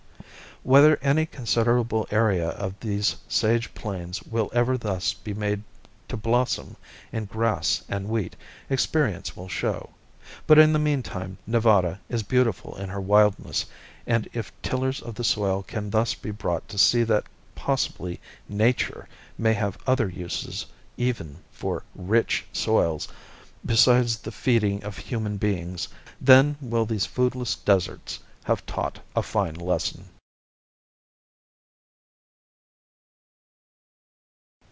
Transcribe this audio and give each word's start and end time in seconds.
Whether 0.63 0.97
any 0.97 1.25
considerable 1.25 2.05
area 2.11 2.49
of 2.49 2.79
these 2.81 3.15
sage 3.27 3.73
plains 3.73 4.21
will 4.21 4.51
ever 4.53 4.77
thus 4.77 5.11
be 5.11 5.33
made 5.33 5.63
to 6.07 6.15
blossom 6.15 6.77
in 7.11 7.25
grass 7.25 7.81
and 7.89 8.07
wheat, 8.07 8.35
experience 8.69 9.35
will 9.35 9.47
show. 9.49 9.89
But 10.45 10.59
in 10.59 10.71
the 10.71 10.77
mean 10.77 11.01
time 11.01 11.39
Nevada 11.47 11.99
is 12.09 12.21
beautiful 12.21 12.75
in 12.77 12.89
her 12.89 13.01
wildness, 13.01 13.65
and 14.05 14.29
if 14.33 14.53
tillers 14.61 15.01
of 15.01 15.15
the 15.15 15.23
soil 15.23 15.63
can 15.63 15.89
thus 15.89 16.13
be 16.13 16.29
brought 16.29 16.69
to 16.69 16.77
see 16.77 17.01
that 17.05 17.25
possibly 17.55 18.21
Nature 18.47 19.09
may 19.39 19.53
have 19.55 19.79
other 19.87 20.09
uses 20.09 20.67
even 20.95 21.37
for 21.51 21.81
rich 21.95 22.45
soils 22.53 23.07
besides 23.65 24.19
the 24.19 24.31
feeding 24.31 24.83
of 24.83 24.99
human 24.99 25.37
beings, 25.37 25.87
then 26.21 26.55
will 26.61 26.85
these 26.85 27.07
foodless 27.07 27.55
"deserts" 27.55 28.19
have 28.43 28.63
taught 28.67 28.99
a 29.15 29.23
fine 29.23 29.55
lesson. 29.55 30.07